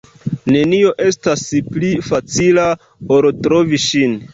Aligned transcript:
Nenio 0.55 0.93
estas 1.09 1.45
pli 1.69 1.93
facila, 2.11 2.67
ol 3.19 3.33
trovi 3.49 3.87
ŝin. 3.91 4.23